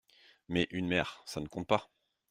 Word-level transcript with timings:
Mais, 0.47 0.67
une 0.71 0.87
mère, 0.87 1.21
ça 1.27 1.41
ne 1.41 1.47
compte 1.47 1.67
pas. 1.67 1.91